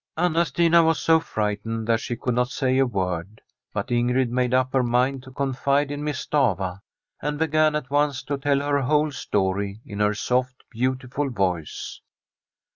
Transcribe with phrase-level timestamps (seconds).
[0.17, 3.39] Anna Stina was so frightened that she could not say a word,
[3.71, 6.81] but Ingrid made up her mind to con fide in Miss Stafva,
[7.21, 12.01] and began at once to tell her whole story in her soft, beautiful voice.